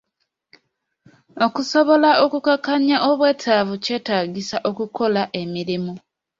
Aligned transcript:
Okusobola 1.45 2.09
okukakkanya 2.25 2.97
obwetaavu 3.09 3.75
kyetaagisa 3.83 4.57
okukola 4.69 5.23
emirimu 5.41 5.93